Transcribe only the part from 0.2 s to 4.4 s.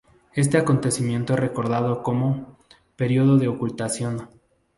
Este acontecimiento es recordado como "Periodo de Ocultación".